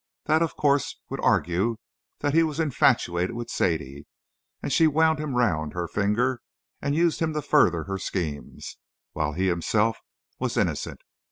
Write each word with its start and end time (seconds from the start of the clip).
That, 0.25 0.41
of 0.41 0.55
course, 0.55 0.97
would 1.11 1.19
argue 1.19 1.77
that 2.21 2.33
he 2.33 2.41
was 2.41 2.59
infatuated 2.59 3.35
with 3.35 3.51
Sadie 3.51 4.07
and 4.59 4.73
she 4.73 4.87
wound 4.87 5.19
him 5.19 5.35
round 5.35 5.73
her 5.73 5.87
finger 5.87 6.41
and 6.81 6.95
used 6.95 7.19
him 7.19 7.33
to 7.33 7.41
further 7.43 7.83
her 7.83 7.99
schemes, 7.99 8.79
while 9.13 9.33
he 9.33 9.47
himself 9.47 9.99
was 10.39 10.57
innocent. 10.57 11.01